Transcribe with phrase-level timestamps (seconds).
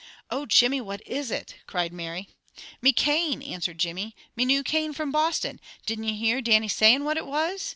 [0.31, 2.27] "Oh, Jimmy, what is it?" cried Mary.
[2.81, 4.15] "Me cane!" answered Jimmy.
[4.35, 5.59] "Me new cane from Boston.
[5.85, 7.69] Didn't you hear Dannie sayin' what it was?